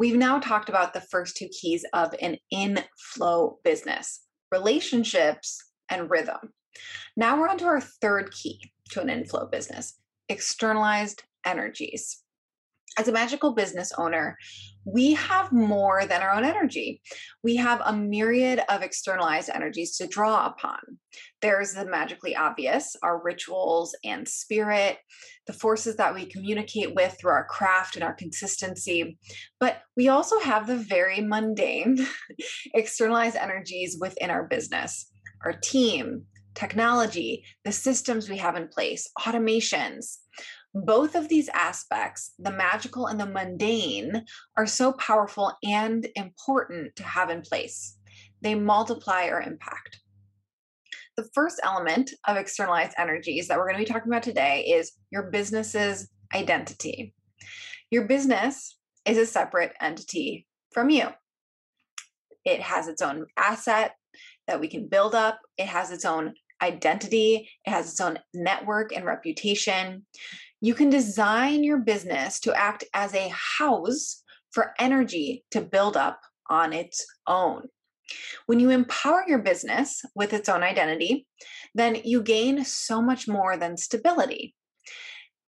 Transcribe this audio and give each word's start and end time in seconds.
We've 0.00 0.16
now 0.16 0.38
talked 0.38 0.70
about 0.70 0.94
the 0.94 1.02
first 1.02 1.36
two 1.36 1.48
keys 1.48 1.84
of 1.92 2.14
an 2.22 2.38
inflow 2.50 3.58
business 3.62 4.24
relationships 4.50 5.62
and 5.90 6.08
rhythm. 6.08 6.54
Now 7.18 7.38
we're 7.38 7.50
on 7.50 7.58
to 7.58 7.66
our 7.66 7.82
third 7.82 8.32
key 8.32 8.72
to 8.92 9.02
an 9.02 9.10
inflow 9.10 9.46
business 9.46 9.98
externalized 10.30 11.24
energies 11.44 12.22
as 12.98 13.08
a 13.08 13.12
magical 13.12 13.52
business 13.52 13.92
owner, 13.96 14.36
we 14.84 15.12
have 15.12 15.52
more 15.52 16.06
than 16.06 16.22
our 16.22 16.32
own 16.32 16.44
energy. 16.44 17.00
We 17.42 17.56
have 17.56 17.80
a 17.84 17.92
myriad 17.92 18.62
of 18.68 18.82
externalized 18.82 19.50
energies 19.50 19.96
to 19.98 20.06
draw 20.06 20.46
upon. 20.46 20.78
There's 21.40 21.74
the 21.74 21.84
magically 21.84 22.34
obvious, 22.34 22.96
our 23.02 23.22
rituals 23.22 23.94
and 24.04 24.26
spirit, 24.26 24.98
the 25.46 25.52
forces 25.52 25.96
that 25.96 26.14
we 26.14 26.26
communicate 26.26 26.94
with 26.94 27.16
through 27.20 27.32
our 27.32 27.46
craft 27.46 27.94
and 27.94 28.04
our 28.04 28.14
consistency. 28.14 29.18
But 29.58 29.82
we 29.96 30.08
also 30.08 30.40
have 30.40 30.66
the 30.66 30.76
very 30.76 31.20
mundane 31.20 31.98
externalized 32.74 33.36
energies 33.36 33.98
within 34.00 34.30
our 34.30 34.46
business, 34.48 35.10
our 35.44 35.52
team, 35.52 36.24
technology, 36.54 37.44
the 37.64 37.72
systems 37.72 38.28
we 38.28 38.38
have 38.38 38.56
in 38.56 38.68
place, 38.68 39.08
automations 39.18 40.16
both 40.74 41.14
of 41.14 41.28
these 41.28 41.48
aspects, 41.48 42.32
the 42.38 42.52
magical 42.52 43.06
and 43.06 43.18
the 43.18 43.26
mundane, 43.26 44.24
are 44.56 44.66
so 44.66 44.92
powerful 44.92 45.52
and 45.64 46.06
important 46.14 46.94
to 46.96 47.02
have 47.02 47.30
in 47.30 47.42
place. 47.42 47.98
They 48.40 48.54
multiply 48.54 49.28
our 49.28 49.42
impact. 49.42 50.00
The 51.16 51.28
first 51.34 51.60
element 51.62 52.12
of 52.26 52.36
externalized 52.36 52.94
energies 52.96 53.48
that 53.48 53.58
we're 53.58 53.66
going 53.70 53.84
to 53.84 53.84
be 53.84 53.92
talking 53.92 54.10
about 54.10 54.22
today 54.22 54.64
is 54.64 54.92
your 55.10 55.24
business's 55.30 56.08
identity. 56.34 57.14
Your 57.90 58.04
business 58.04 58.78
is 59.04 59.18
a 59.18 59.26
separate 59.26 59.72
entity 59.80 60.46
from 60.72 60.88
you. 60.88 61.08
It 62.44 62.60
has 62.60 62.88
its 62.88 63.02
own 63.02 63.26
asset 63.36 63.94
that 64.46 64.60
we 64.60 64.68
can 64.68 64.88
build 64.88 65.14
up, 65.14 65.40
it 65.58 65.66
has 65.66 65.90
its 65.90 66.04
own 66.04 66.34
identity, 66.62 67.48
it 67.64 67.70
has 67.70 67.90
its 67.90 68.00
own 68.00 68.18
network 68.32 68.94
and 68.94 69.04
reputation. 69.04 70.06
You 70.60 70.74
can 70.74 70.90
design 70.90 71.64
your 71.64 71.78
business 71.78 72.40
to 72.40 72.54
act 72.54 72.84
as 72.92 73.14
a 73.14 73.32
house 73.58 74.22
for 74.52 74.74
energy 74.78 75.44
to 75.52 75.60
build 75.60 75.96
up 75.96 76.20
on 76.48 76.72
its 76.72 77.06
own. 77.26 77.68
When 78.46 78.60
you 78.60 78.70
empower 78.70 79.24
your 79.26 79.38
business 79.38 80.02
with 80.14 80.32
its 80.32 80.48
own 80.48 80.62
identity, 80.62 81.26
then 81.74 81.96
you 82.04 82.22
gain 82.22 82.64
so 82.64 83.00
much 83.00 83.28
more 83.28 83.56
than 83.56 83.76
stability. 83.76 84.54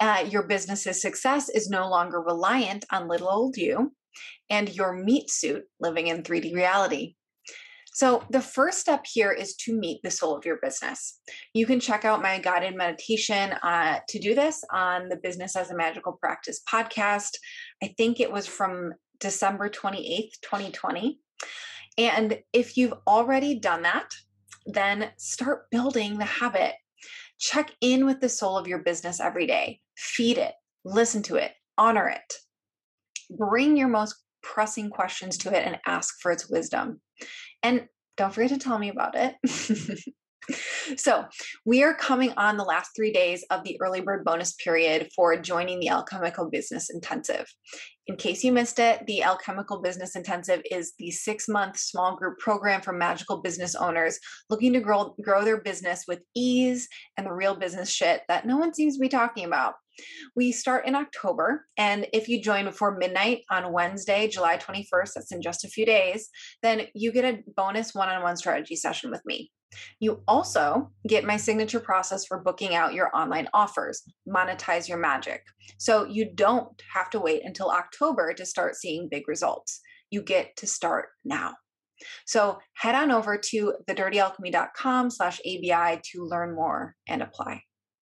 Uh, 0.00 0.24
your 0.28 0.42
business's 0.42 1.00
success 1.00 1.48
is 1.48 1.70
no 1.70 1.88
longer 1.88 2.20
reliant 2.20 2.84
on 2.90 3.08
little 3.08 3.28
old 3.28 3.56
you 3.56 3.92
and 4.50 4.74
your 4.74 4.92
meat 4.92 5.30
suit 5.30 5.64
living 5.80 6.06
in 6.06 6.22
3D 6.22 6.54
reality. 6.54 7.14
So, 7.96 8.22
the 8.28 8.42
first 8.42 8.78
step 8.78 9.06
here 9.10 9.32
is 9.32 9.54
to 9.54 9.74
meet 9.74 10.02
the 10.02 10.10
soul 10.10 10.36
of 10.36 10.44
your 10.44 10.58
business. 10.62 11.18
You 11.54 11.64
can 11.64 11.80
check 11.80 12.04
out 12.04 12.20
my 12.20 12.38
guided 12.38 12.76
meditation 12.76 13.52
uh, 13.62 14.00
to 14.06 14.18
do 14.18 14.34
this 14.34 14.62
on 14.70 15.08
the 15.08 15.16
Business 15.16 15.56
as 15.56 15.70
a 15.70 15.74
Magical 15.74 16.12
Practice 16.12 16.60
podcast. 16.70 17.30
I 17.82 17.94
think 17.96 18.20
it 18.20 18.30
was 18.30 18.46
from 18.46 18.92
December 19.18 19.70
28th, 19.70 20.32
2020. 20.42 21.18
And 21.96 22.38
if 22.52 22.76
you've 22.76 22.92
already 23.06 23.58
done 23.58 23.80
that, 23.84 24.10
then 24.66 25.12
start 25.16 25.70
building 25.70 26.18
the 26.18 26.26
habit. 26.26 26.74
Check 27.38 27.70
in 27.80 28.04
with 28.04 28.20
the 28.20 28.28
soul 28.28 28.58
of 28.58 28.66
your 28.66 28.80
business 28.80 29.20
every 29.20 29.46
day, 29.46 29.80
feed 29.96 30.36
it, 30.36 30.52
listen 30.84 31.22
to 31.22 31.36
it, 31.36 31.52
honor 31.78 32.10
it. 32.10 32.34
Bring 33.30 33.78
your 33.78 33.88
most 33.88 34.16
pressing 34.54 34.90
questions 34.90 35.36
to 35.38 35.54
it 35.54 35.66
and 35.66 35.78
ask 35.86 36.14
for 36.20 36.30
its 36.30 36.48
wisdom. 36.48 37.00
And 37.62 37.86
don't 38.16 38.32
forget 38.32 38.50
to 38.50 38.58
tell 38.58 38.78
me 38.78 38.88
about 38.88 39.14
it. 39.14 39.34
so, 40.96 41.24
we 41.64 41.82
are 41.82 41.94
coming 41.94 42.32
on 42.36 42.56
the 42.56 42.64
last 42.64 42.92
three 42.94 43.12
days 43.12 43.44
of 43.50 43.64
the 43.64 43.76
early 43.82 44.00
bird 44.00 44.24
bonus 44.24 44.54
period 44.54 45.08
for 45.14 45.36
joining 45.36 45.80
the 45.80 45.88
Alchemical 45.88 46.48
Business 46.48 46.88
Intensive. 46.88 47.46
In 48.06 48.16
case 48.16 48.44
you 48.44 48.52
missed 48.52 48.78
it, 48.78 49.04
the 49.06 49.24
Alchemical 49.24 49.82
Business 49.82 50.14
Intensive 50.14 50.62
is 50.70 50.92
the 50.98 51.10
six 51.10 51.48
month 51.48 51.76
small 51.76 52.14
group 52.16 52.38
program 52.38 52.80
for 52.80 52.92
magical 52.92 53.42
business 53.42 53.74
owners 53.74 54.18
looking 54.48 54.72
to 54.74 54.80
grow, 54.80 55.14
grow 55.20 55.44
their 55.44 55.60
business 55.60 56.04
with 56.06 56.20
ease 56.36 56.88
and 57.16 57.26
the 57.26 57.32
real 57.32 57.56
business 57.56 57.90
shit 57.90 58.22
that 58.28 58.46
no 58.46 58.56
one 58.56 58.72
seems 58.72 58.94
to 58.94 59.00
be 59.00 59.08
talking 59.08 59.44
about. 59.44 59.74
We 60.34 60.52
start 60.52 60.86
in 60.86 60.94
October, 60.94 61.66
and 61.76 62.06
if 62.12 62.28
you 62.28 62.42
join 62.42 62.64
before 62.64 62.96
midnight 62.96 63.42
on 63.50 63.72
Wednesday, 63.72 64.28
July 64.28 64.56
21st, 64.56 65.12
that's 65.14 65.32
in 65.32 65.42
just 65.42 65.64
a 65.64 65.68
few 65.68 65.86
days, 65.86 66.28
then 66.62 66.82
you 66.94 67.12
get 67.12 67.24
a 67.24 67.42
bonus 67.56 67.94
one 67.94 68.08
on 68.08 68.22
one 68.22 68.36
strategy 68.36 68.76
session 68.76 69.10
with 69.10 69.22
me. 69.24 69.50
You 70.00 70.22
also 70.28 70.90
get 71.08 71.24
my 71.24 71.36
signature 71.36 71.80
process 71.80 72.24
for 72.26 72.42
booking 72.42 72.74
out 72.74 72.94
your 72.94 73.14
online 73.14 73.48
offers, 73.52 74.02
monetize 74.28 74.88
your 74.88 74.98
magic. 74.98 75.42
So 75.78 76.04
you 76.04 76.30
don't 76.34 76.80
have 76.92 77.10
to 77.10 77.20
wait 77.20 77.42
until 77.44 77.70
October 77.70 78.32
to 78.34 78.46
start 78.46 78.76
seeing 78.76 79.08
big 79.10 79.28
results. 79.28 79.80
You 80.10 80.22
get 80.22 80.56
to 80.58 80.66
start 80.66 81.06
now. 81.24 81.54
So 82.26 82.58
head 82.74 82.94
on 82.94 83.10
over 83.10 83.38
to 83.38 83.74
thedirtyalchemy.com 83.88 85.10
slash 85.10 85.40
ABI 85.40 86.00
to 86.12 86.24
learn 86.24 86.54
more 86.54 86.94
and 87.08 87.22
apply. 87.22 87.62